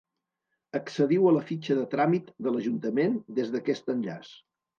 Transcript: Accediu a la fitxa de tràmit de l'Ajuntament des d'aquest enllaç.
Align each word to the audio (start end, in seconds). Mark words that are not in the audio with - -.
Accediu 0.77 1.27
a 1.31 1.33
la 1.35 1.43
fitxa 1.49 1.77
de 1.81 1.83
tràmit 1.91 2.33
de 2.47 2.55
l'Ajuntament 2.57 3.21
des 3.37 3.53
d'aquest 3.53 3.95
enllaç. 3.97 4.35